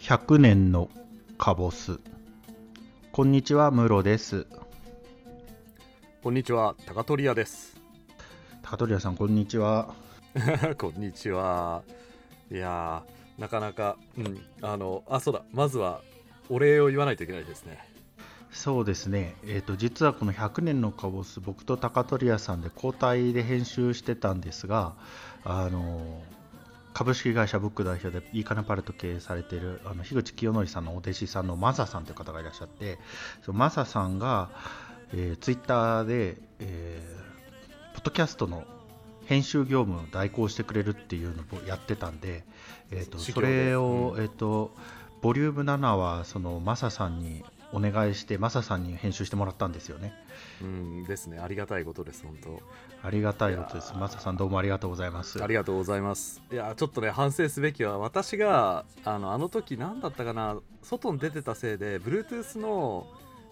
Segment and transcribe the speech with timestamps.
[0.00, 0.88] 100年の
[1.38, 2.00] カボス
[3.12, 4.46] こんにちはムロです
[6.22, 7.76] こんにちは、高取屋です。
[8.62, 9.94] 高取屋さんこんにちは
[10.78, 11.82] こんにちは。
[12.50, 16.00] いやー、なかなか、うん、あの、あ、そうだ、まずは、
[16.48, 17.86] お礼を言わないといけないですね。
[18.50, 24.94] そうですねえっ、と実はこの100年のカボス僕と高取屋さんで交代で編集してたんですが
[25.44, 26.20] あの
[26.92, 32.98] 株式会社ブック代表でいいかなパレット経営されているあの樋口清則さんのお弟子さんのマサさんという方がいらっしゃって
[33.42, 34.50] そのマサさんが、
[35.12, 37.30] えーツイッターで、えー
[37.92, 38.64] ポッドキャストの
[39.26, 42.44] 編集業務を代行してくれるっていうのをやってたんで、
[42.90, 44.22] えー、とそれを、うん。
[44.22, 44.70] えー、と
[45.20, 50.12] ボリューム7はそのマサさんにお願いしてマサさんに編集してもらったんですよね
[50.60, 51.38] うん、ですね。
[51.38, 52.60] ありがたいことです、本当。
[53.02, 56.42] ありがたいことですマサさんどうもありがとうございますありがとうございます。
[56.52, 63.06] いや、ちょっとね、反省すべきは、私が、あの、あの時、何だったかな、外に出てたせいで、Bluetooth の、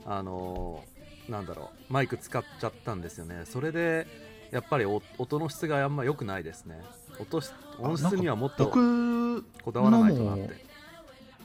[0.04, 0.84] あの、
[1.28, 3.42] なんだろう、マイク使っちゃったんですよね。
[3.44, 4.06] それで、
[4.50, 6.82] やっぱりお音の質があんま良くないですね。
[7.20, 10.67] 音し音質にはもっと僕こだわらないとなって。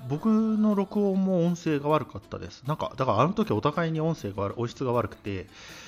[0.08, 2.64] 僕の録音も音声が悪かったです。
[2.68, 5.48] なんかだからあの時お互いに音声が悪音質が悪くて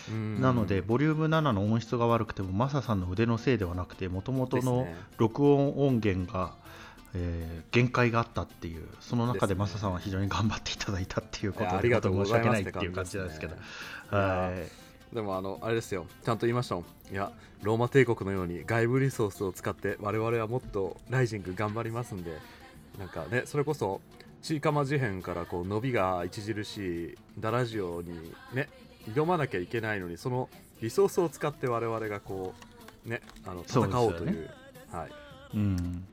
[0.09, 0.41] うん。
[0.41, 6.53] なので、ボリューム7の音質が悪くても、マサさんの腕のせいではなくて、もともとの録音音源が、
[7.13, 12.57] えー限界があったっていう、その中でマサさんは非常に頑張っていただいたっていうことで、ありがとうございます。
[12.57, 13.55] 申し訳ないっていう感じなんですけど、
[14.09, 14.53] は
[15.11, 15.15] い。
[15.15, 16.07] でもあのあれですよ。
[16.23, 16.85] ちゃんと言いましたもん。
[17.11, 17.31] いや
[17.63, 22.31] ローマ帝国のように外部リソースを使って我々はもっとライジング頑張りますんで
[22.97, 24.01] なんかねそれこそ
[24.41, 28.69] チーカマ事変からこう伸びが著しいダラジオにね
[29.13, 30.49] 挑まなきゃいけないのにその
[30.81, 32.53] リソースを使って我々がこ
[33.05, 34.23] うねあの戦おうという。
[34.23, 34.49] そうですよ
[34.91, 35.09] はい。
[35.53, 36.07] うん、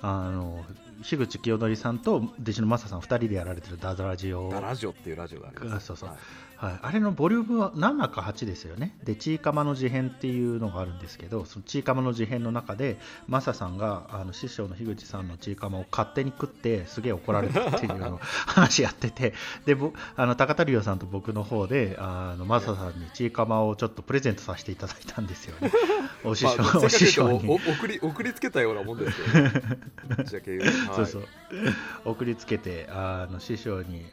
[0.00, 0.64] あの
[1.02, 4.50] 樋口清則さんと弟子のマサさん2人でやられてるダダラジオ。
[4.50, 5.76] ダラジオっていうラジオがあります。
[5.76, 6.08] あそうそう。
[6.08, 6.18] はい
[6.56, 8.96] はい、あれのボリュームは7か8ですよね。
[9.04, 12.98] で、チーカマの事変っていうのがあるんですけど、そのチーカマの事変の中で、
[13.28, 19.34] マサさんがあの師匠の樋口さんのチーカマを勝手に食って、すげえ怒られたっていうのを 話やってて、
[19.66, 25.72] で、ぼあの高田龍さんと僕の方で、あのマサさんにチーカマをちょっとプレゼントさせていただいたんですよね。
[26.24, 27.48] お師匠,、まあ、お師匠に。
[27.48, 29.62] 送り送りつけたようなもんですけどね
[30.16, 31.24] ぶっちゃけ言うとはいそうそう
[32.04, 34.04] 送りつけてあの師匠に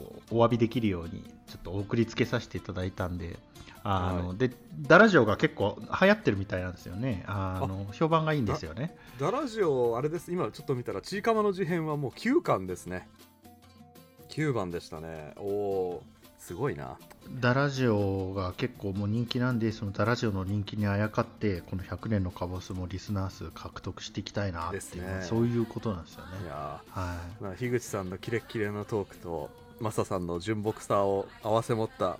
[0.00, 3.38] こうお詫びできるようにちょっと送りつけさせていただいたんで
[3.82, 4.50] あの、はで
[4.80, 7.24] ダラジオが結構流行ってるみたいなんですよね。
[7.26, 8.96] あの評判がいいんですよね。
[9.18, 13.08] ダラジオ、あれです、今ちょっと見たら、ちいかまの事変はもう9巻ですね。
[14.30, 15.32] 9番でしたね。
[15.36, 16.98] おおー、すごいな。
[17.40, 25.22] ダラジオが結構もう人気なんでそのダラジオの人気にあやかってこの100年のカボスもリスナー数獲得していきたいなっていう、ね。
[25.22, 26.30] そういうことなんですよね。
[26.44, 32.18] いやはーまあ樋口さんのキレッキレのトークと、マサさんの純朴さを合わせ持った、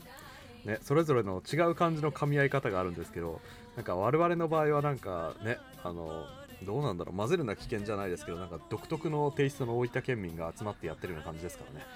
[0.64, 3.40] ね、それぞれの違う感じの噛み合い方があるんですけど、
[3.76, 6.24] なんか我々の場合はなんかね、あの、
[6.64, 11.86] どうなんだろう混ぜるな危険じゃないですけどなんか独特のテイストの大分県民が集まってやってるような感じですからね。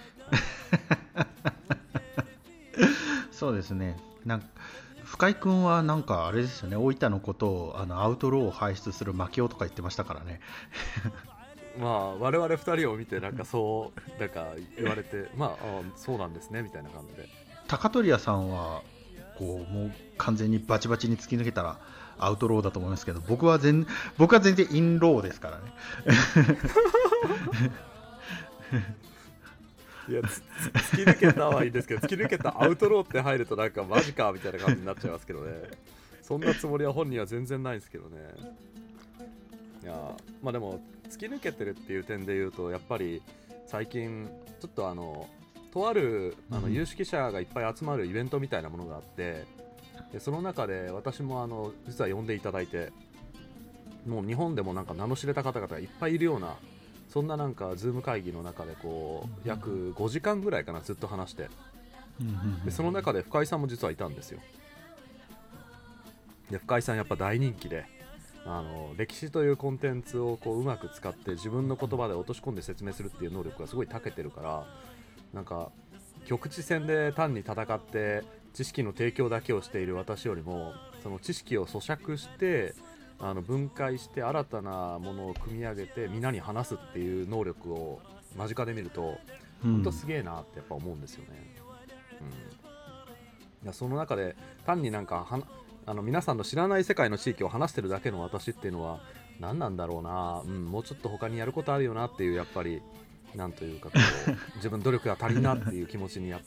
[3.30, 3.96] そうですね。
[4.24, 4.46] なんか
[5.04, 6.76] 深井君はなんかあれですよね。
[6.76, 10.40] 大分のことをあのアウトローを輩出するマキオとか言ってましたからね。
[11.78, 17.28] まあ我々2人を見てなんかそうなんか言われて まああそうなんですねみたいな感じで。
[17.66, 18.82] 高取屋さんは
[19.38, 21.78] こうもう完全にバチバチに突き抜けたら
[22.18, 23.86] アウトローだと思いますけど僕は全
[24.18, 25.62] 僕は全然インローですからね。
[30.06, 35.70] いや突き抜けたはいいんですけど突き抜けたアウトローって入るとなんかマジかみたいな感じになっちゃいますけどね。
[36.24, 38.16] そんなつもりは本人は全然ないんですけどね
[39.84, 40.80] いやまあでも
[41.10, 43.22] 突き抜けてるっていう点で言うとやっぱり
[43.66, 44.28] 最近
[44.60, 45.28] ちょっとあの
[45.72, 46.72] とあるあのうん。
[46.72, 49.44] 有識者がいっぱい集まるイベントみたいなものがあって
[50.12, 52.92] でその中で私もあの実は呼んでいただいて
[54.06, 56.54] もう日本でもなんか名の知れた方々がいっぱいいるような
[57.08, 61.48] そんななんかズーム会議の中でこう約5時間ぐらいかなずっと話して。
[62.64, 64.38] でその中で深井さんも実はいたんですよ。
[66.48, 67.86] で深井さんやっぱ大人気で
[68.46, 74.66] あの歴史というコンテンツをこううまく使って自分の言葉で落とし込んで説明するっていう能力がすごい長けてるから
[75.32, 75.70] なんか
[76.26, 82.74] 局地戦で単に戦って知識の提供だけをしている私よりもその知識を咀嚼して
[83.18, 88.00] あの分解して新たなものを組み上げて皆に話すっていう能力を
[88.36, 89.18] 間近で見ると
[89.64, 91.56] うん本当すげえなってやっぱ思うんですよね。
[92.20, 94.36] うん、いやその中で
[94.66, 95.40] 単になんかは
[95.86, 99.00] あの皆さんの知らない世界の地域を話してるだけの私っていうのは
[99.40, 102.80] 何なんだろうな、うん、もうちょっと他にやることあるよなっていうやっぱり
[103.34, 103.98] なんというかこ
[104.28, 106.40] う 自分努力が足りんなっていう気持ちにやっ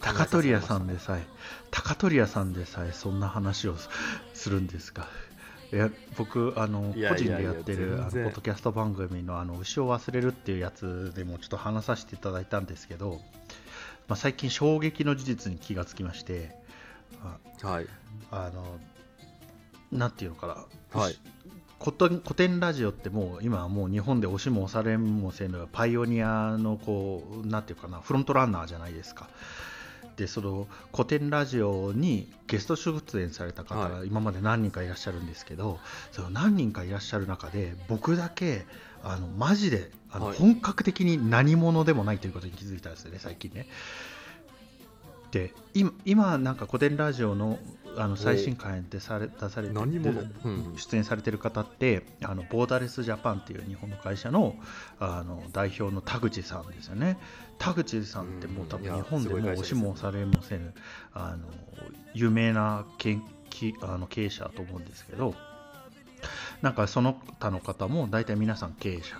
[0.00, 1.26] ぱ高取屋さんでさえ
[1.70, 3.88] 高取屋さんでさえそんな話をす
[4.34, 5.08] するんですか。
[5.72, 13.20] いや僕あの個人でやってるポッドキャスト番組の「あの牛を忘れる」っていうやつでもちょっと話させていただいたんですけど、
[14.06, 16.54] まあ、最近衝撃の事実に気がつきまして
[17.22, 17.86] あはい。
[18.30, 18.78] あの
[19.92, 21.16] なんていうのかな、はい。
[21.78, 21.92] 古
[22.34, 29.28] 典ラジオってもう今はもう日本で押しも押されもせぬパイオニアのこうなんていうかなフロントランナーじゃないですか。
[30.16, 35.78] でその古典ラジオにゲスト出演された方がは今まで何人かいらっしゃるんですけど、
[36.10, 38.66] その何人かいらっしゃる中で僕だけ
[39.04, 40.36] あのマジであのはい。
[40.38, 43.66] 本格的に何者でもないということに気づいたんですよね最近ね。
[45.30, 47.58] で今今なんか古典ラジオの
[47.98, 50.20] あの最新回でされ出されて何者？
[50.20, 50.76] うんうん。
[50.76, 54.54] 出演されてる方ってあのボーダレスジャパンっていう日本の会社の
[55.00, 57.16] あの代表の田口さんですよね。
[57.58, 60.74] 田口さんってもう多分日本でも押しも押されもせぬ
[61.14, 61.48] あの
[62.12, 63.18] 有名な経
[63.48, 65.34] きあの経営者だと思うんですけど
[66.60, 69.16] なんかその他の方も大体皆さん経営者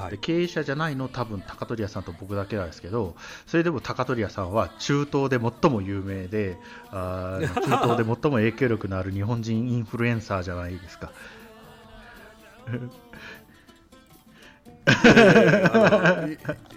[0.00, 0.10] はい。
[0.12, 3.14] で経営者じゃないの多分高取屋さんと僕だけなんですけど
[3.46, 6.56] それでも高取屋さんは中東で最も有名で
[6.90, 11.12] あー 中東で最も影響力のある日本人インフルエンサーじゃないですか。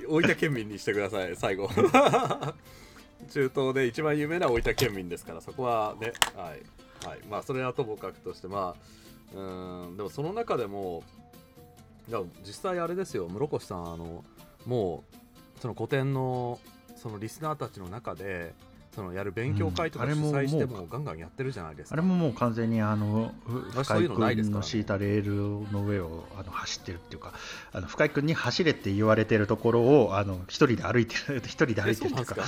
[0.07, 1.69] 大分県民にしてください最後。
[3.29, 11.03] 中東で一番有名な大分県民ですからそこはねはい、はい、まあそれはともかくとしてまあうーんでもその中でも
[12.09, 13.27] や実際あれですよ。
[13.29, 14.23] 室越さんあの
[14.65, 15.03] も
[15.57, 16.59] うその古典の
[16.95, 18.53] そのリスナーたちの中で
[18.95, 21.93] そのやる勉強会とか主催してもガンガンやってるじゃないですか。
[21.93, 23.31] あれももう完全にあの
[23.71, 27.33] 深井君の敷いたレールの上をあの走ってるっていうか
[27.71, 32.35] あの深井君に走れって言われてるところをあの一人で歩いてる 一人で歩えいてるっていうか。
[32.35, 32.43] か？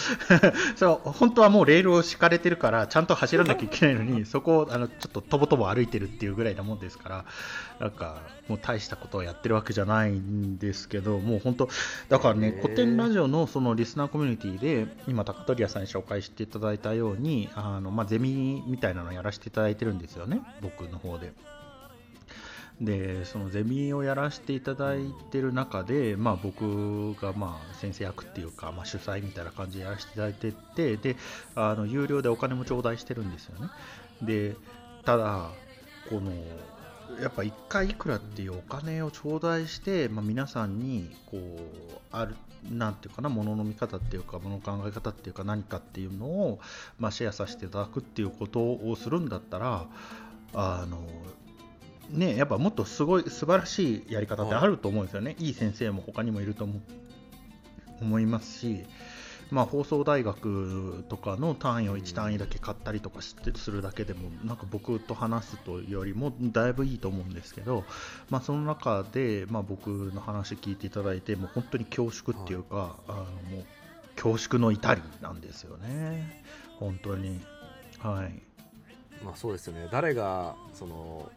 [0.76, 7.26] そう 本当はもうレールを敷かれてるからちゃんと走らなきゃいけないのにそこをあのちょっととぼとぼ歩いてるっていうぐらいなもんですから
[7.80, 11.70] なんかもう大したことをやってるわけじゃないんですけどもう本当
[12.10, 21.34] だからね古典ラジオのそのリスナーコミュニティで今高取屋さんに紹介してていただいたようにあの、まあ、ゼミみたいなのをやらせていただいてるんですよね僕の方で。
[22.82, 31.16] でそのゼミをやらせていただいてる中で、まあ、僕がまあ先生役っていうか、まあ、主催みたいな感じでやらせていただいててで
[31.56, 33.70] あの有料でお金も頂戴してるんですよね
[34.22, 34.58] で
[35.06, 35.52] ただ
[36.10, 36.32] この
[37.22, 42.36] やっぱ1回いくらっていうお金を頂戴して、まあ、皆さんにこうある
[42.72, 46.60] なんていうかな物の見方っていうか物の考え方っていうか何かっていうのを、
[47.00, 49.88] まあ、シェアさせていただくっていうことをするんだったら
[50.54, 51.00] あの
[52.10, 56.80] ねやっぱもっとすごい素晴らしいやり方ってあると思うんですよね、い、い先生も他にもいると思
[58.02, 58.86] 思いますし、
[59.56, 67.86] まあ、放送大学とかの単位を1単位だけ買ったりとかしてするだけでもなんか僕と話すというよりもだいぶいいと思うんですけど、
[68.30, 73.66] まあ、その中で、まあ、僕の話聞いていただいてもう本当に恐縮っていうか、あのもう
[74.22, 76.44] 恐縮の至りなんですよね。
[76.78, 77.40] 本当に。
[78.00, 78.34] はい。
[79.24, 79.88] まあそうですよね。
[79.90, 81.32] 誰がその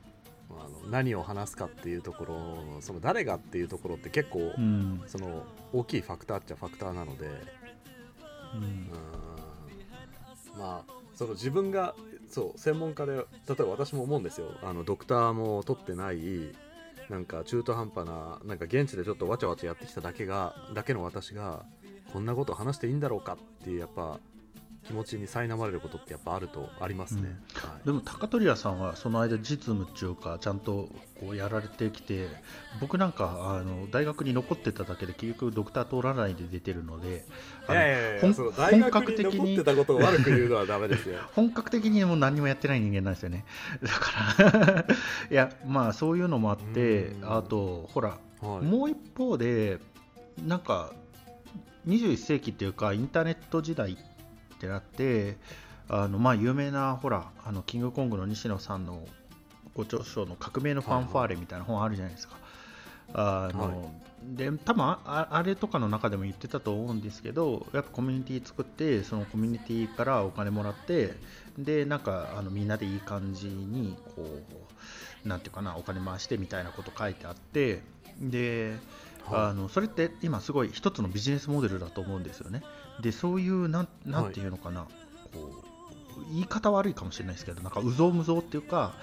[0.50, 0.55] あ
[0.87, 5.05] の何を話すかっていうところのその誰がっていうところって結構、うん。
[5.06, 7.29] その大きいファクターっちゃファクターなので
[8.55, 8.90] うん。
[10.59, 11.95] まあその自分が
[12.28, 13.23] そう専門家で例
[13.59, 14.52] えば私も思うんですよ。
[14.62, 16.19] あのドクターも取ってない
[17.09, 21.64] なんか中途半端ななんか現地でちょっとわちゃわちゃやってきただけがだけの私が
[22.12, 24.21] こんなこと話していいんだろうかっていうやっぱ
[24.87, 27.87] 気持ちに苛まれることってやっぱあるとありますね、はい。
[27.87, 30.88] でも高取屋さんはその間実務っていうかちゃんと
[31.20, 32.28] こうやられてきて
[32.80, 37.26] 僕なんかあの大学に残ってただけで結局ドクター通らないで出てるので
[37.66, 41.18] 本格に的に残ってたことを悪く言うのはダメですよ。
[41.35, 43.44] 本格的にもう何にもやってない人間なんですよね。
[43.82, 44.87] だから
[45.30, 47.37] いやまあそういうのもあってうん。
[47.37, 48.64] あとほらはい。
[48.64, 49.78] もう一方で
[50.47, 50.92] なんか
[51.87, 53.97] 21世紀っていうかインターネット時代っ
[54.59, 55.37] てなって
[55.88, 59.07] あのまあ有名なほらあのキングコングの西野さんの
[59.75, 62.37] ご著書の「革命のファンファーレ」みたいな本あるじゃないですか。
[63.15, 71.15] あのはで多分あああれとかの中でも言ってたと思うんですけどやっぱコミュニティ作ってそのコミュニティからお金もらって
[71.57, 74.41] でなんかあのみんなでいい感じにこ
[75.25, 77.83] うなんていうかなお金回してみたいなこと書いてあって
[78.21, 78.77] で
[79.31, 82.62] あのそれって今すごい一つのビジネスモデルだと思うんですよね。
[83.00, 84.87] でそういうなんなんていうのかな、
[85.33, 85.62] こ
[86.19, 88.95] う言い方悪いかもしれないですけどなんかうぞうむぞうっていうか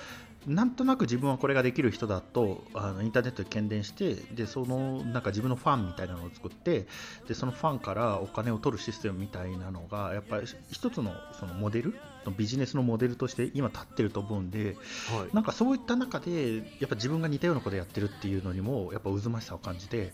[0.46, 6.86] なんとなく自分はこれができる人だとあのインターネットで喧伝してでそのなんか自分のファンみたいなのを作って
[7.28, 11.96] でそのファンからお金を取るシステムみたいなのがやっぱり一つのそのモデル
[12.32, 14.76] ビジネスのモデルとして今立ってると思うんで
[15.16, 15.36] はい。
[15.36, 20.14] なんかそういった中でやっぱ自分が似たようなことやってるっていうのにもやっぱ渦ましさを感じて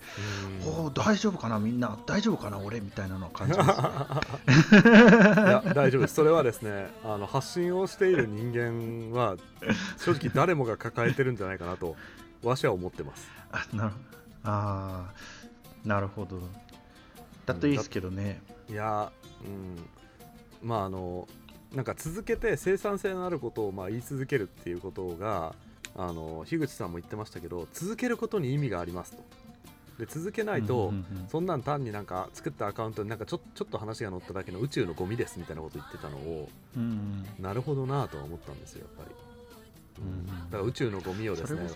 [0.66, 0.74] うん。
[0.84, 4.92] おお大丈夫かなみんな大丈夫かな俺みたいなのを感じますね。
[4.92, 6.16] いや大丈夫です。
[6.16, 9.38] それはですねあの発信をしている人間は
[9.98, 11.96] 正直誰もが抱えてるんじゃないかなと
[12.44, 13.28] わしは思ってます。
[13.52, 13.92] あなる
[14.44, 16.42] あーなるほど。
[17.46, 18.42] だといいですけどね。
[18.70, 19.12] いや
[19.44, 19.78] うん。
[20.62, 21.28] まああの
[21.74, 25.56] なんか続けて生産性のあることをまあ言い続けるっていうことが
[25.96, 29.24] あの樋口さんも言ってましたけど続けることに意味がありますと。
[30.00, 39.16] で続けないと、うんうんうんそんなん単になんか作ったアカウントになんかちょちょっと話が載っただけの宇宙のゴミですみたいなこと言ってたのをうんなるほどなとは思ったんですよやっぱり、
[40.00, 40.26] うん。
[40.26, 41.70] だから宇宙のゴミをですねね。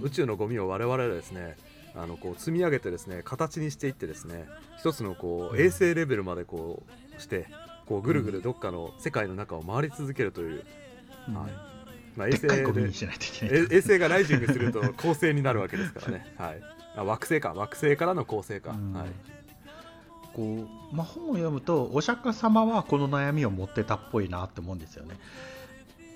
[0.00, 0.06] うん。
[0.06, 1.56] 宇宙のゴミを我々はですね
[1.94, 4.46] あのこう積み上げてですね形にしていってですね
[4.78, 6.82] 一つのこううん衛星レベルまでこ
[7.16, 7.46] うして
[7.92, 10.64] こうぐるぐるどっかの世界の中を回り続けるという、
[11.28, 11.34] うん。
[11.34, 11.50] はい。
[12.16, 12.62] まあ、衛星で
[13.76, 16.62] 衛星がライジングすると恒星になるわけですからね、 はい、
[16.96, 17.52] あ惑星か。
[17.54, 18.92] 惑星からの恒星か、うん。
[18.94, 19.08] はい、
[20.32, 25.18] こうまあ、本を読むとお釈迦様はこの悩みを持ってたっぽいなって思うんですよね。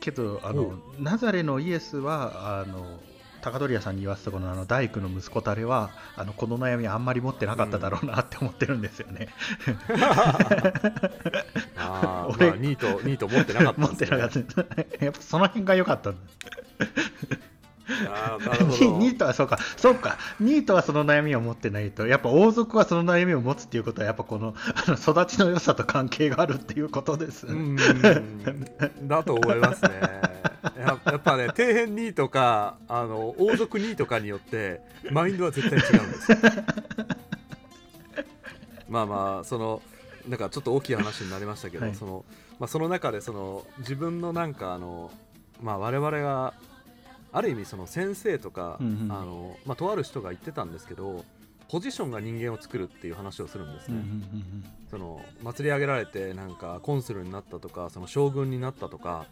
[0.00, 3.00] けどあおのナザレのイエスはあの
[3.46, 9.28] 高取屋さんに言わせたこのあの大工の息子たれはあのこの悩みあんまり持ってなかっただろうなって思ってるんですよね。
[11.78, 14.38] あー俺まあニートニート持ってなかったねってなかった。
[15.04, 16.36] やっぱその辺が良かったんです。
[18.10, 27.46] あーなるほど ニートはそうか、そうか、ニートはその悩みを持ってないと、やっぱ王族はその悩みを持つっていうことは、やっぱこのあの育ちの良さと関係があるっていうことです。
[27.46, 29.90] うーんだと思いますね
[30.76, 36.38] ややっぱね底辺ニートかあの王族ニートかによってマインドは絶対違うんですよ。
[38.88, 39.82] まあまあその
[40.28, 41.94] なんかちょっと大きい話になりましたけど、はい。
[41.94, 42.24] その
[42.58, 45.10] まあ、その中でその自分のなんかあの、
[45.62, 46.54] まあ、我々が
[47.32, 49.12] ある意味その先生とか、うんうん。
[49.12, 51.24] あのまあ、とある人が言ってたんですけど
[51.68, 54.64] ポジションが人間を作るっていう話をするんですね、うんうんうん。
[54.90, 59.26] その祭り上げられてなんかコンスルになったとかその将軍になったとか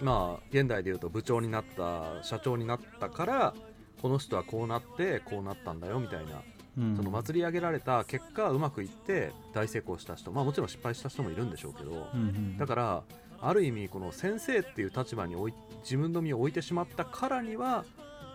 [0.00, 3.54] まあ現代でいうと部長になった社長になったから
[4.00, 6.42] この人はこうなってこうなったんだよみたいな
[6.78, 6.96] うん。
[6.96, 12.58] その祭り上げられた結果うまくいって大成功した人まあもちろん失敗した人もいるんでしょうけどうんうん。
[12.58, 13.02] だから
[13.40, 17.84] ある意味この先生っていう立場に置い自分の身を置いてしまったからには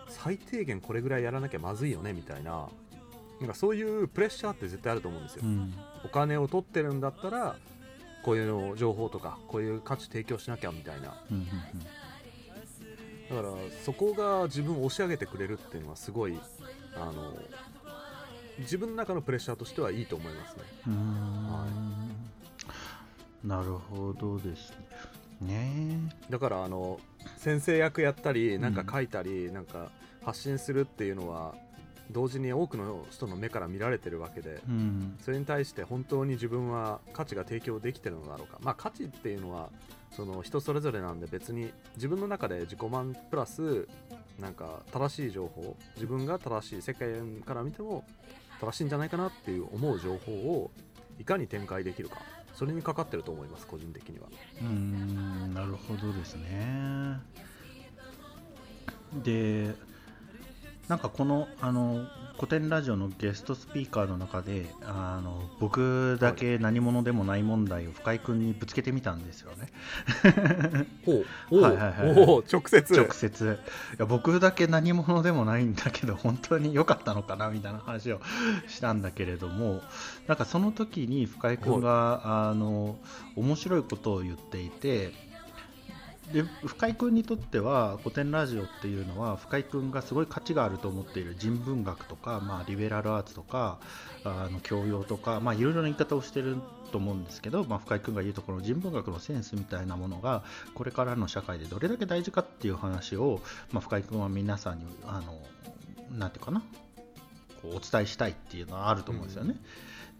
[0.08, 2.68] 最低限これぐらいやらなきゃまずいよねみたいな
[3.40, 5.42] なんかそういうプレッシャーって絶対あると思うんですよ。
[5.44, 5.46] う。
[5.48, 5.74] ん。
[6.04, 7.56] お金を取ってるんだったら
[8.24, 11.14] こういうの情報とかこういう価値提供しなきゃみたいな。
[11.30, 11.46] うんうん
[13.26, 16.38] だからそこが自分を押し上げてくれるっていうのはすごい
[16.94, 17.32] あの
[18.58, 20.62] 自分の中のプレッシャーとしてはいいと思いますね。
[20.86, 20.92] うん。
[20.92, 21.00] うー
[23.46, 24.74] んなるほどです
[25.40, 25.98] ね。
[26.28, 27.00] だからあの
[27.38, 29.90] 先生役やったりなんか書いたり、なんか
[30.22, 31.54] 発信するっていうのは
[32.10, 35.16] 同時に多くの人の目から見られてるわけでうん。
[35.20, 38.58] それに対して本当に自分は価値が提供できてるのだろうか。
[38.62, 39.70] まあ価値っていうのは
[40.10, 43.88] その人それぞれなんで別に自分の中で自己満プラス
[44.38, 47.08] なんか正しい情報自分が正しい世界
[47.44, 48.04] から見ても
[48.60, 50.70] 正しいんじゃないかなっていう思う情報を
[51.18, 52.18] いかに展開できるか。
[52.54, 54.28] それにかかってると思います個人的には。
[54.60, 57.18] うーんなるほどですね。
[59.24, 59.74] で
[60.88, 69.68] なんかこのあの古典ラジオのゲストスピーカーの中であの僕だけ何者でもない問題を深井君にぶつけてみたんですよね。
[71.06, 71.60] ほう。
[71.62, 72.44] はいはいはいおう。
[72.50, 72.92] 直接。
[72.92, 73.58] 直接。
[73.96, 78.20] いや僕だけ何者でもないんだけど本当に良かったのかなみたいな話を
[78.66, 79.80] したんだけれども
[80.26, 82.96] なんかその時に深井君が、あの
[83.36, 85.12] 面白いことを言っていて
[86.32, 93.78] で深井君にとっては古典ラジオっていうのは深井君がすごい価値があると思っている人文学とか、まあ、リベラルアーツとか
[94.24, 96.56] あの教養とか、まあ、いろいろな言い方をしてる
[96.92, 103.40] と思うんですけど、まあ、深井君が言うところの人文学のセンスみたいなものがこれからの社会でどれだけ大事かっていう話を、
[103.72, 105.38] まあ、深井君は皆さんにあの
[106.18, 106.62] なんていうかな
[107.62, 109.56] こうお伝えしたいっていうのはあると思うんですよね。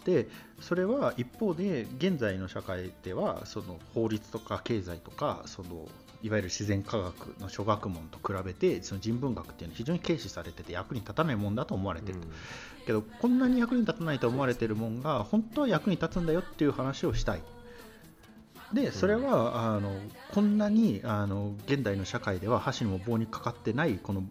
[0.04, 0.28] で
[0.61, 5.88] それは一方で現在の社会ではその法律とか経済とかその
[6.23, 12.20] いわゆる自然科学の諸学問と比べてその人文学っていうのは非常に軽視されてて役に立たないもんだと思われてる。
[12.20, 12.26] と、
[12.87, 17.42] けどこんなに役に立たないと思われてるもんが本当は役に立つんだよっていう話をしたい。
[18.73, 19.92] でそれは、あの
[20.32, 24.25] こんなにあの現代の社会では箸にも棒にかかってないこの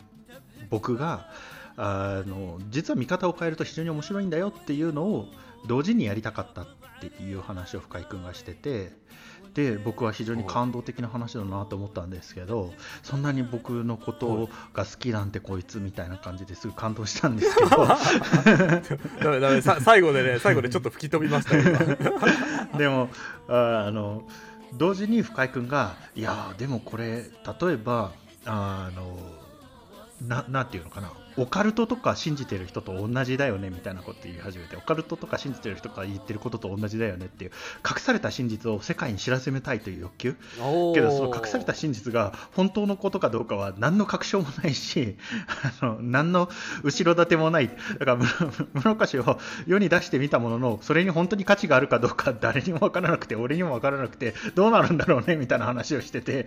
[0.69, 1.29] 僕が
[1.77, 5.27] あの実は見方を変えると非常に面白いんだよっていうのを
[5.65, 6.67] 同時にやりたかったっ
[6.99, 8.91] ていう話を深井君がしてて
[9.53, 17.69] で僕は非常に感動的な話だなと思ったんですけどそんなに僕のことが好きなんてこいつみたいな感じですぐ感動したんですけど。
[19.23, 21.55] ダメダメさ最後でね最後でちょっと吹き飛びました
[22.77, 23.09] でも
[23.47, 24.27] ああの
[24.73, 27.23] 同時に深井君がいやでもこれ
[27.61, 28.11] 例えば
[28.45, 29.19] あの
[30.27, 37.51] ななんていうのかなオカルトとか信じてる人と同じだよねみたいなこと言い始めてオカルトとか信じてる人が言ってることと同じだよねっていう
[37.87, 40.35] 隠された真実を世界に知らせめたいという欲求。
[40.93, 45.17] けどその隠された真実が本当のことかどうかは何の確証もないし
[45.81, 46.49] あの何の
[46.83, 47.69] 後ろ盾もない。
[47.99, 48.17] だから
[48.81, 56.45] 室菓子を世に出してみたもののそれに本当に価値があるかどうか誰にも分からなくて俺にも分からなくてどうなるんだろうねみたいな話をしてて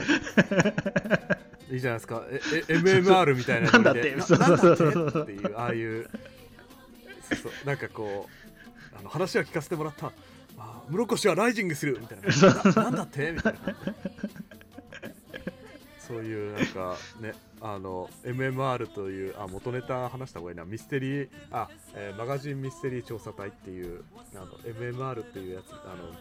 [1.70, 2.22] いいじゃないですか。
[2.30, 4.84] ええ MMR みたいななんだってなそうそうそ
[5.20, 5.22] う。
[5.22, 6.08] っていうああいう。
[7.28, 7.52] そうそう。
[7.66, 8.28] なんかこ
[8.94, 10.12] うあの話は聞かせてもらった。
[10.58, 12.72] あ室越はライジングするみたいな。
[12.72, 13.32] ななんだって？
[13.32, 13.76] みたいな。
[15.98, 20.64] そういうなんかねあの MMR というあ元ネタ話した方がいいな。
[20.64, 24.04] ミステリーあ、えーマガジンミステリー調査隊っていう
[24.36, 26.14] あの MMR っていうやつあの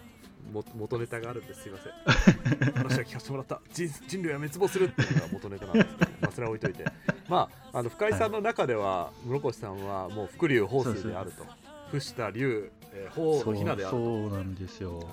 [0.51, 2.73] も元ネタがあるんですすいません。
[2.73, 3.61] 話は聞かせてもらった。
[3.71, 5.95] 人人類は滅亡するっていうのが元ネタなんです。
[5.97, 6.91] けど、まあ、それは置いといて。
[7.27, 11.45] まああの深井さんの中では室越さんはもう伏竜法水であると。
[11.87, 14.03] 伏した竜、えー、法そうのひなであると。
[14.03, 14.99] そうなんですよ。
[14.99, 15.07] はい。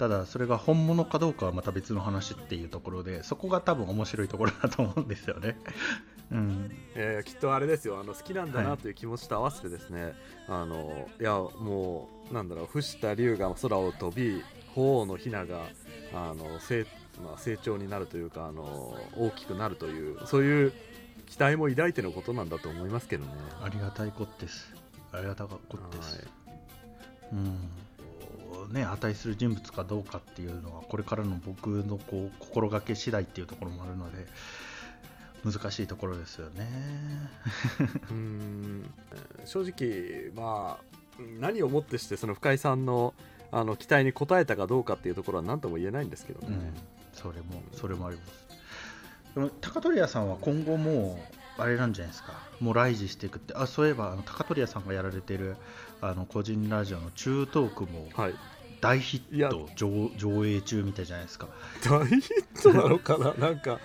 [0.00, 5.58] ただそれが本物かどうかはまた別の話っていうところでそこが多分面白いところだと思うんですよね。
[6.32, 7.98] うん、えーきっとあれですよ。
[8.00, 10.14] あの好きなんだはないという気持ちと合わせてですね、
[10.48, 12.66] あのいやもうなんだろう。
[12.66, 14.42] 伏した竜が空を飛び
[14.74, 15.66] 鳳凰のひなが
[16.12, 16.86] あの成,、
[17.22, 20.72] まあ、成長になるというかあの大きくなるというそういう
[21.26, 23.32] 期待も抱いてのことなんだと思いますけどね。
[23.62, 24.74] ありがたいことです。
[25.12, 26.26] ありがたいことです。
[27.32, 27.70] うん
[28.72, 34.26] ね、値する人物かどうかっていうのはこれからの僕のこう心がけ次第っていうところもあるので
[35.44, 36.68] 難しいところですよね。
[38.10, 40.84] うーんえー正直、まあ、
[41.40, 43.14] 何をもってしてその深井さんの
[43.52, 46.48] あの期待に応えたかどうかっていうところは何とも言えないんですけどね。
[46.48, 46.74] うん、
[47.12, 48.48] それもそれもあります。
[49.34, 51.18] でも高取屋さんは今後も
[51.58, 52.32] うあれなんじゃないですか。
[52.60, 55.56] もうライジしていくってあそういえばあの高取屋さんがやられてる
[56.00, 58.34] あの個人ラジオの中トークもはい、
[58.80, 61.48] 大ヒット上上映中みたいじゃないですか。
[61.84, 63.34] 大ヒットなのかな？
[63.48, 63.80] なんか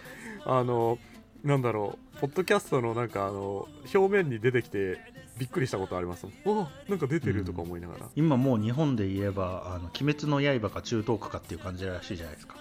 [0.45, 0.99] あの
[1.43, 4.99] なんだろうポッドキャストのなんかあの表面に出てきて
[5.37, 6.63] びっくりしたことありますもん。
[6.63, 12.55] あなんか出てるとか思いながら、今もう日本で言えば「あの鬼滅の刃」か中トークかっていう感じらしいじゃないですか。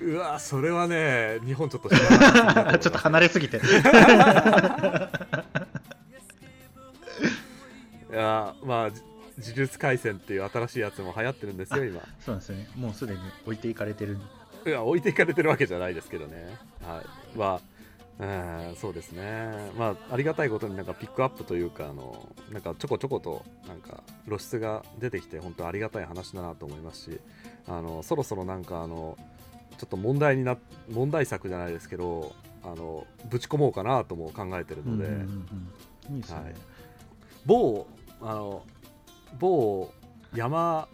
[0.00, 3.58] うわそれはね日本ちょっと ちょっと離れすぎて。
[8.10, 9.00] いやまあじ
[9.52, 12.00] 呪術廻戦っていう新しいやつも流行ってるんですよ今。
[12.20, 12.68] そうなんですね。
[12.76, 14.18] もうすでに置いていかれてる。
[14.66, 16.58] いや置いていかれてるわけじゃないですけどね。
[16.82, 17.38] はい。
[17.38, 17.79] まあ
[18.20, 19.70] うんそうですね。
[19.78, 27.20] まあありがたいことになんかピックアップというかあのなんかちょこちょことなんか露出が出てきて本当ありがたい話だなと思いますし
[27.66, 29.16] あのそろそろなんかあの
[29.78, 30.58] ちょっと問題にな
[30.92, 35.08] 問題作じゃないですけどあのぶち込もうかなとも考えてるので、
[37.46, 37.86] 某
[38.20, 38.62] あの
[39.38, 39.94] 某
[40.34, 40.88] 山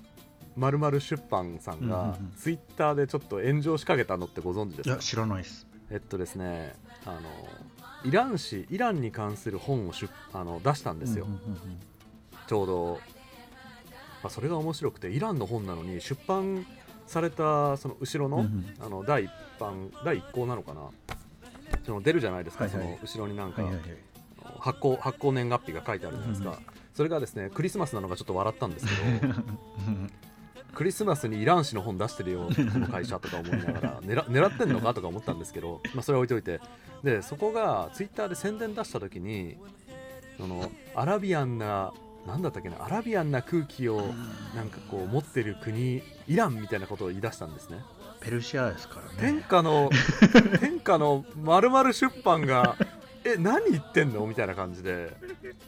[0.55, 4.91] まるまる出版さんがツイッターでちょっと炎上しかけたのってご存知ですか？
[4.91, 5.67] いや知らないです。
[5.91, 6.75] えっとですね
[7.07, 7.21] あの
[8.05, 11.81] イラン紙イランに関する本を出あの出したんですよ、うんうんうん
[12.47, 13.01] ちょうど、
[14.23, 16.65] まあ、それが面白くてイランの本なのに出版
[17.07, 18.75] されたその後ろの,、うんうん。
[18.81, 20.83] あの第一版第一項なのかな。
[21.85, 22.83] その出るじゃないですか、はいはい。
[22.85, 23.99] その後ろになんか、はいはいはい。
[24.61, 26.57] 発行発行年月日が書いてあるじゃないですか、うん
[26.97, 29.35] それがですねクリスマスなのがちょっと笑ったんですけど。
[29.35, 30.11] う ん
[30.77, 36.61] クリスマスにイラン紙の本出してるよこの会社とか思いながら 狙狙ってんのかとか思ったんですけど、まあ、それは置いといて。
[37.03, 39.57] でそこがツイッターで宣伝出した時に
[40.39, 41.93] そのアラビアンな
[42.27, 44.03] なんだったっけなアラビアンな空気を
[44.55, 47.79] なんかこう持ってる国イランみたいなことを言い出したんですね。
[48.21, 49.91] ペルシアですから天ね下の
[50.59, 52.77] 天下の まるまる出版が
[53.25, 54.27] え何言ってんの？
[54.27, 55.17] みたいな感じで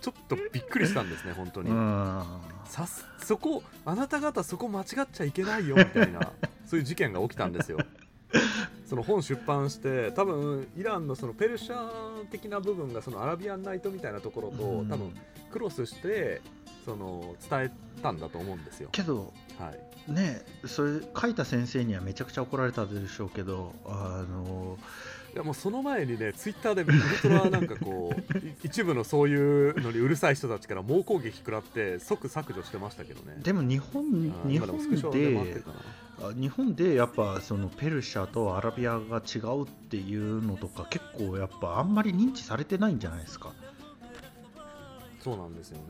[0.01, 2.23] ちょっとびっくりしたんですね本当に、うん
[2.68, 6.33] さすそこあなた方そこ間違っちゃいけないよみたいな
[6.66, 7.78] そういう事件が起きたんですよ。
[8.87, 14.88] その本出版して多分イランのそのペルシャ的な部分がそのアラビアンナイトみたいなところとうん。
[14.88, 15.14] 多分
[15.50, 16.42] クロスして
[16.85, 17.70] その伝え
[18.02, 18.88] たんだと思うんですよ。
[18.92, 19.72] けどは
[20.09, 20.12] い。
[20.12, 24.78] ねそれ書いた先生にはめちゃくちゃ怒られたでしょうけどあの
[25.35, 33.37] いやもうその前にねツイッターでウルトラなんかこうい一部のそういうのにうるさい人たちから猛攻撃食らって即削除してましたけどね。
[33.43, 34.05] でも日本
[34.47, 35.62] 日本で
[36.35, 43.53] 日本でやっぱそのペルシャとアラビアが違うっていうのとか結構やっぱあんまり認知されてないんじゃないですか。
[45.21, 45.85] そうなんですよね、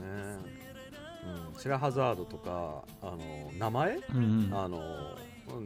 [1.52, 4.50] うん、シラハザードとかあの名前、うん。
[4.52, 4.80] あの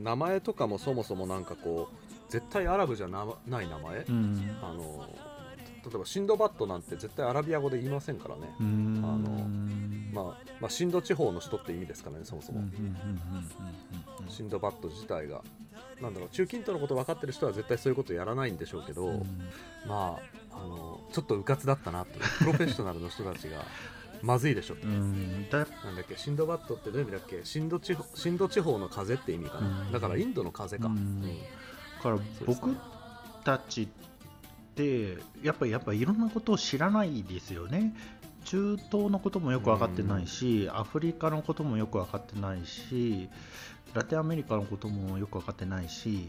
[0.03, 4.57] 名前とかもそもそもなんかこう絶対アラブじゃなない名前、うん。
[4.63, 5.07] あの
[5.85, 9.03] 例えばシンドバッドなんて絶対アラビア語で言いませんからね、うん。
[9.05, 12.63] あのまあ、まあシンド地方の人って意味ですからねそもそも、
[14.29, 15.43] シンドバッド自体が。
[16.01, 19.15] なんだろう中近東のこと分かってる人は絶対そういうことやらないんでしょうけど、うん。
[19.15, 19.25] うん
[19.87, 20.19] ま
[20.53, 23.65] ああのちょっとうかつだったなって プロフェッショナルの人たちが
[24.23, 24.75] まずいでしょ。
[24.75, 25.67] ってうんだ。
[25.85, 27.45] なんだっけシンドバッドってどういう意味だっけ？
[27.45, 29.93] シンド地方シンド地方の風って意味かな、うん。
[29.93, 31.23] だからインドの風か、うん
[32.03, 32.77] から僕
[33.45, 33.89] たちっ
[34.75, 37.95] てやっぱりやっぱいろんなことを知らないですよね。
[38.45, 43.29] 中東のこともよく分かってないし、アフリカのこともよく分かってないし
[43.95, 46.29] ラテンアメリカのこともよく分かってないし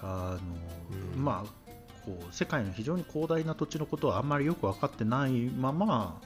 [0.00, 1.22] あの、うん。
[1.22, 1.64] まあ
[2.06, 6.18] こう世界の非常に広大な土地のことはあんまりよく分かってないまま、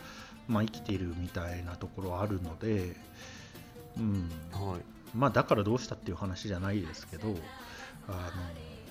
[0.47, 2.95] まあ、生きているみたいなところはあるので、
[3.97, 4.31] うん。
[4.53, 4.81] はい。
[5.14, 7.29] まあ、だからどうしたっていう話じゃないですけど
[8.09, 8.19] あの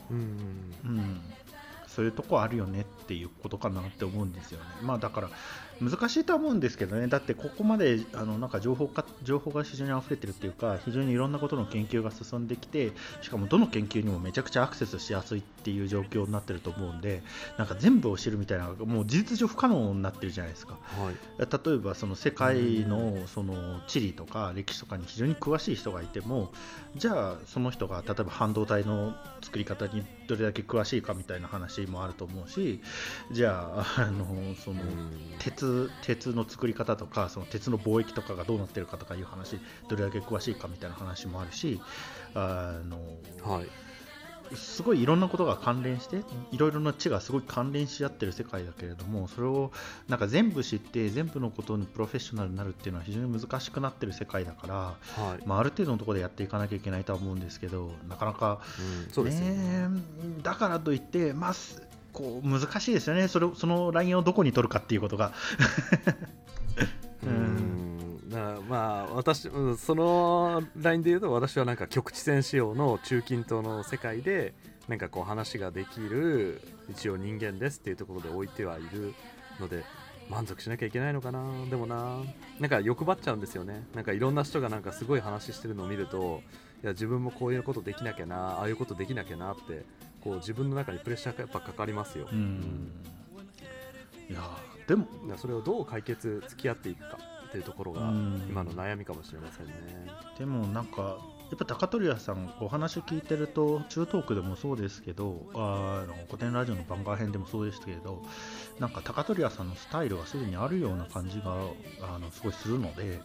[0.10, 0.18] うん
[0.86, 1.22] うん、
[1.88, 4.66] そういうとこあるよねっていうことかなって思うんですよね。
[4.82, 5.30] まあだから
[5.82, 17.22] 難しいとは思うんですけどね、だってここまであのなんか情報か情報が非常に溢れてるっていうか、非常にいろんなことの研究が進んできて、しかもどの研究にもめちゃくちゃアクセスしやすいっていう状況になってると思うんで、
[17.58, 20.78] なんか全部を知るみたいな、もう事実上不可能になってるじゃないですか。
[20.98, 21.16] はい。
[21.40, 26.52] 例えばその世界のその地理とか歴史とかに非常に詳しい人がいても
[26.96, 32.82] じゃあその人が例えば半導体の作り方にどれだけ詳しいかみたいな話もあると思うし
[33.32, 34.82] じゃああのその
[35.40, 35.67] 鉄
[36.04, 41.80] 鉄の作り方とかその鉄の貿易とかがどうなってるかとかいう話どれだけ詳しいかみたいな話もあるし
[42.34, 42.98] あの
[43.52, 43.68] はい。
[44.56, 49.72] すごいいろんなことが関連していろいろな地がすごい関連し合ってる世界だけれどもそれを
[50.08, 54.96] なんか全部知って全部のことにプロフェッショナルになるっていうのは非常に難しくなってる世界だから、は
[55.36, 58.62] い、まあ、ある程度のところでやっていかなきゃいけないとは思うんですけどなかなか、
[59.06, 59.56] うん、そうですよね。
[59.56, 59.90] ね
[60.44, 61.82] だからといって、まあ、す
[62.14, 63.28] こう難しいですよね。
[63.28, 65.34] それそのラインをどこに取るかっていうことが。
[67.24, 67.34] ううん。
[68.28, 74.54] んだまあ私、うんそのラインで言うと私はなんか局地戦仕様の中近東の世界で
[74.88, 79.14] なんかこう話ができる一応人間ですっていうところで置いてはいる
[79.60, 79.84] ので
[80.30, 81.42] 満足しなきゃいけないのかな。
[81.70, 82.20] でもな
[82.60, 83.86] なんか欲張っちゃうんですよね。
[83.96, 86.42] なんかいろんな人がなんかすごい話してるのを見ると
[86.84, 89.86] いや自分もこういうことできなきゃなああいうことできなきゃなって
[90.22, 92.92] こう自分の中にプレッシャーがやっぱかかりますよ、うん。
[94.30, 94.42] いや
[94.88, 98.46] でもそれをどう解決付き合っていくかっていうところがうん。
[98.50, 99.74] 今の悩みかもしれませんね。
[100.38, 101.18] でもなんか
[101.50, 108.22] やっぱ高取屋さんお話を聞いてると中東区でもそうですけどあの古典ラジオの番外編でもそうですけれど
[108.80, 111.56] なんか高取屋さんのスタイルがすでにあるような感じが
[112.02, 113.22] あのすごいするので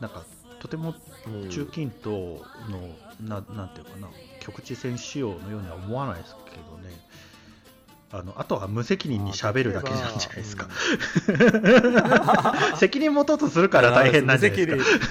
[0.00, 0.24] なんか
[0.66, 0.94] とても
[1.28, 4.08] うん中近東の、ななんていうかな
[4.40, 6.92] 局地戦仕様のようには思わないですけどね。
[8.12, 10.68] あのあとは無責任に喋るだけなんじゃないですか、
[12.78, 15.04] 責任持とうとするから大変なんじゃないですか。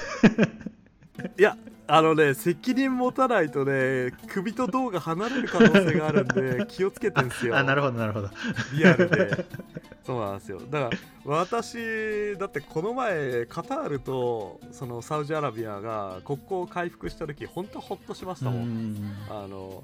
[1.37, 1.57] いや
[1.87, 7.55] あのね責任持たないとね首と胴が離れる可能性があるんで 気をつけてんすよ。
[7.57, 8.29] あなるほどなるほど。
[8.73, 9.45] リアルで。
[10.05, 10.59] そうなんですよ。
[10.69, 18.61] だから私だってこの前カタールとそのサウジアラビアが国交を回復した時本当ほっとしましたもん。
[18.61, 19.15] うん。
[19.29, 19.83] あの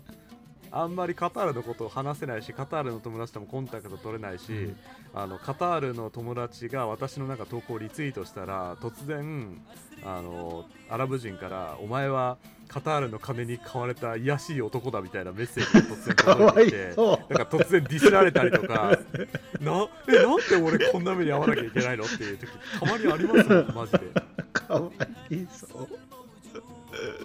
[0.71, 4.77] あんまりカタールのことを話せないしカタールの友達ともコンタクト取れないし、うん。
[5.13, 9.61] あのカタールの友達が私のなんか投稿をリツイートしたら突然
[10.03, 12.37] あのアラブ人から「お前は
[12.69, 18.97] カタールの金に買われた卑しい男だ」みたいなメッセージが突然届いてなんか突然ディスられたりとか
[19.59, 22.05] なえなんで俺こんな目に遭わなきゃいけないの？
[22.05, 22.47] っていう時
[22.79, 23.99] たまにありますもんマジで。
[24.53, 24.91] かわ
[25.29, 25.87] いそう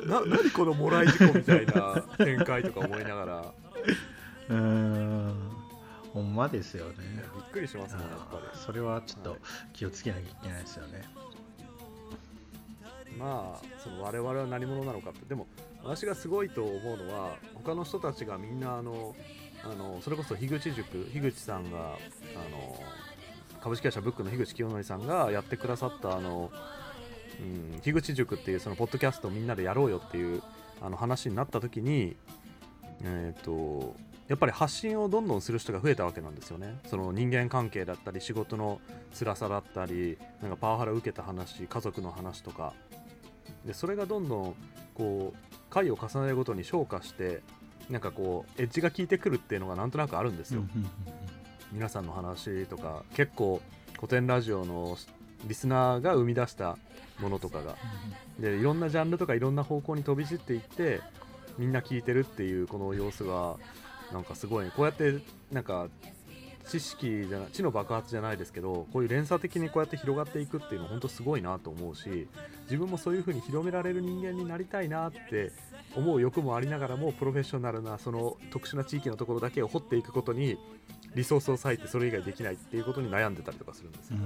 [0.06, 3.52] な何このもらい事故みたいな展開とか思いながら。
[4.48, 5.56] うーん。
[6.12, 6.94] ほんまですよね。
[7.34, 8.58] びっくりしますもんやっぱり。
[8.58, 9.38] それはちょっとはい
[9.74, 11.04] 気をつけなきゃいけないですよね、
[13.18, 15.26] まあその我々は何者なのかって。
[15.26, 15.46] でも
[15.82, 19.14] 私がすごいと思うのは他の人たちがみんなあの
[19.62, 22.82] あのそれこそ樋口塾樋口さんがあの
[23.60, 26.50] 株式会社ブックの樋口清則さんがやってくださったあの
[27.40, 30.42] うんうん、樋口塾っていうそのポッドキャストをみんなでやろうよっていう
[30.80, 32.16] あの話になった時に、
[33.02, 33.94] えー、と
[34.28, 36.78] やっぱり発信をどんどんする人が増えたわけなんですよね。
[36.86, 38.80] その人間関係だったり仕事の
[39.16, 42.72] 辛さだったりなんかパワハラ受けた話家族の話とか。
[43.64, 44.54] でそれがどんどん
[44.94, 47.42] こう回を重ねるごとに昇華して
[47.90, 50.62] なんかこうエッジが効いてくるっていうのがなんとなくあるんですよ、
[51.72, 53.60] 皆さんの話とか結構
[53.94, 54.96] 古典ラジオの
[55.46, 56.76] リスナーが生み出した
[57.20, 57.76] ものとかが。
[58.38, 61.00] でいろんなジャンルとかいろんな方向に飛び散っていって
[61.58, 63.56] みんな聞いてるっていうこの様子が
[64.12, 65.14] なんかすごいねこうやって
[65.50, 65.88] なんか
[66.68, 72.28] 知識じゃない知の爆発じゃないですけどこういう連鎖的にこうやって広がっていくっていうのは本当すごいなと思うし
[72.64, 75.52] 自分もそういう風に広められる人間になりたいなって
[75.94, 80.58] 思う欲もありながらもプロフェッショナルなその特殊な地域のところだけを掘っていくことに
[81.14, 84.18] リソースを割いてそれ以外できないっていうことに悩んでたりとかするんですよ。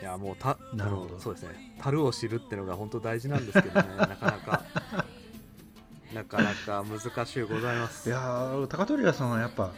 [0.00, 1.18] いやもうたなるほど。
[1.18, 1.74] そうですね。
[1.80, 3.88] 樽を知るってのが本当大事なんですけどね。
[3.96, 4.64] なかなか。
[6.12, 8.08] なかなか難しいございます。
[8.08, 9.72] いやー高取屋さんはやっぱ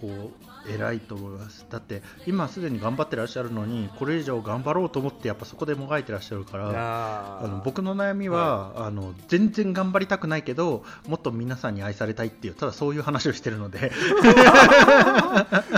[0.00, 1.66] こう偉いと思います。
[1.70, 13.92] だって今すでに頑張ってらっしゃるのにこれ以上頑張ろうと思ってやっぱそこでもがいてらっしゃるかいらあの僕の悩みは、あの全然頑張りたくないけどもっと皆さんに愛されたいっていうただそういう話をしてるので。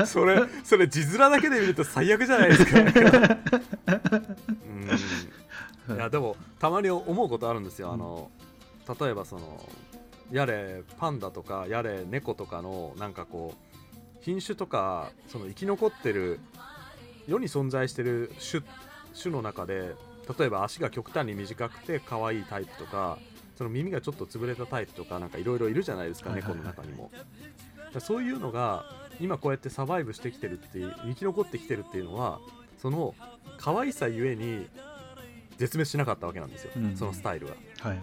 [0.06, 2.78] それそれ字面だけで見ると最悪じゃないですか。
[5.88, 5.96] うん。
[5.96, 8.30] いやでもたまに思うことあるんですよ、あの
[9.00, 9.60] 例えばその
[10.30, 13.71] やれパンダとかやれ猫とかのなんかこう
[14.22, 16.40] 品種とかその生き残ってる
[17.26, 18.62] 世に存在してる種
[19.20, 19.94] 種の中で
[20.38, 23.18] 例えば足が極端に短くて可愛いタイプとか
[23.56, 27.10] その耳がちょっと潰れたタイプとかなんかいろいろいるじゃないですか、猫の中にも。
[28.00, 28.86] そういうのが
[29.20, 32.40] 今こうやってサバイブしてきてるっていう生き残ってきてるっていうのは
[32.80, 33.14] その
[33.58, 34.66] 可愛さゆえに
[35.58, 36.96] 絶滅しなかったわけなんですよ、うん。
[36.96, 38.00] そのスタイルがはい。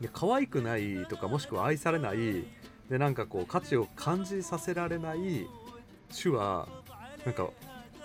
[0.00, 2.44] で可愛くないとかもしくは愛されない
[2.90, 5.46] でなんかこう価値を感じさせられない
[6.14, 6.68] 種は
[7.24, 7.48] なんか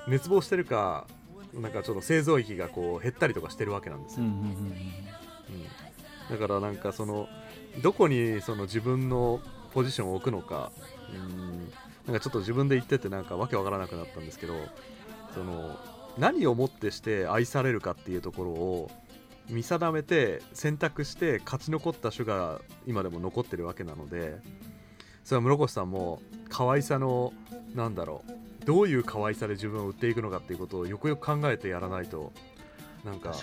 [0.05, 1.05] 滅亡してるか
[1.53, 4.47] なんかちょっと生存域がこう減ったりとかしてるわけなんですよ、うんうんうん。
[4.47, 6.39] うん。
[6.39, 7.27] だからなんかその
[7.81, 9.41] どこにその自分の
[9.73, 10.71] ポジションを置くのか
[11.13, 11.71] うん。
[12.07, 14.55] なんかちょっと自分で言っててなんかわけわからなくなったんですけど
[15.33, 15.77] その
[16.17, 18.91] 何をもってして愛されるかっていうところを
[19.51, 24.39] 見定めて選択して勝ち残った種が今でも残ってるわけなので
[25.23, 27.33] それは室越さんも可愛さの
[27.75, 32.31] なんだろうどういう可愛さで自分を売っていくのかっていうことをよくよく考えてやらないと
[33.03, 33.33] なんか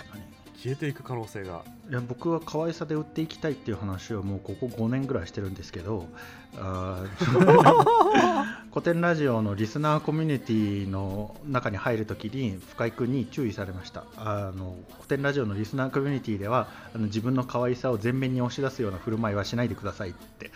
[0.61, 1.63] 消えていく可能性が。
[1.89, 6.07] いや僕は可愛さで売っていきたいっていう話をもうここ5年ぐらいしてるんですけど
[6.55, 14.03] あー 古典ラジオのリスナーコミュニティの中に入るときに深井君に注意されました。
[14.17, 20.51] あの古典ラジオのリスナーコミュニティではあの自分の可愛さを前面に押し出すような振る舞いはしないでくださいって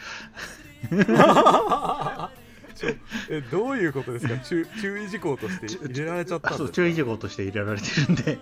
[3.30, 4.38] えどういうことですか？
[4.40, 6.72] 注注意事項として入れられちゃったんですか？
[6.74, 8.40] 注意事項として入れられてるんで。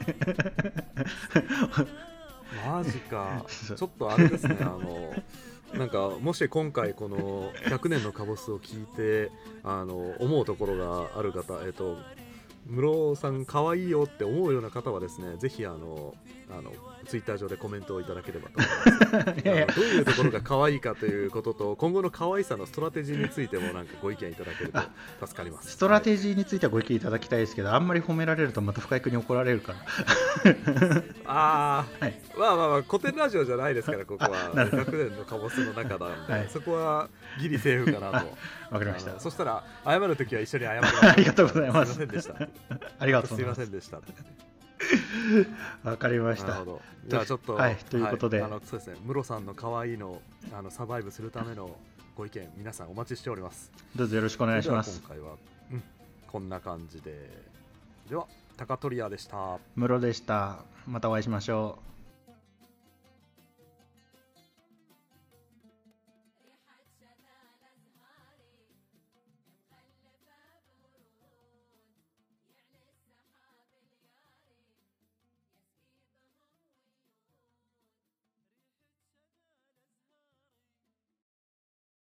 [2.65, 3.45] マジか。
[3.47, 5.13] ちょっとあれですねあの
[5.77, 9.32] なんかもし今回この100年のカボスを聞いて
[9.63, 11.97] あの思うところがある方えっと
[12.67, 16.13] 室さん可愛いよって思うような方はですねぜひあの
[16.49, 16.71] あの
[17.12, 19.39] ツイッター上でコメントをいただければと思います。
[19.43, 19.65] いやいや。
[19.67, 25.71] どういうところが可愛いかということと今後の可愛さのストラテジーについてもなんかご意見いただけると助かります。
[25.71, 29.80] ストラテジーについてはご意見いただきたいですけどあんまり褒められるとまた深井君に怒られるから。
[31.28, 34.52] ああ、はいまあまあまあ古典ラジオじゃないですからここは。
[34.56, 34.84] なるほど。
[34.84, 36.50] 100年のカボスの中なんで、はい。
[36.50, 37.10] そこは
[37.41, 38.28] ギリセーフかなと。
[38.71, 39.19] わかりました。
[39.19, 41.06] そしたら謝るときは一緒に謝ります。
[41.06, 41.93] ありがとうございます。
[41.93, 42.36] すいませんでした。
[43.00, 44.00] ありがとうごすいざいませんでした
[45.84, 46.63] わかりました。
[47.08, 48.41] じゃあちょっとはいということで。
[48.41, 48.97] はいあのそうですね。
[49.04, 50.21] ムロさんの可愛いの
[50.54, 51.75] あのサバイブするための
[52.15, 53.71] ご意見皆さんお待ちしております。
[53.95, 54.99] どうぞよろしくお願いします。
[55.01, 55.34] 今回は、
[55.71, 55.84] うん、
[56.27, 57.30] こんな感じで。
[58.10, 58.27] では
[58.58, 59.60] 高取屋でした。
[59.75, 60.60] 室でした。
[60.88, 61.90] またお会いしましょう